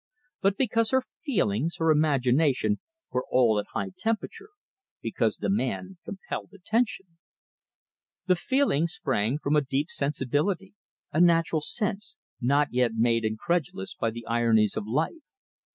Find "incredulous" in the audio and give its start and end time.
13.23-13.93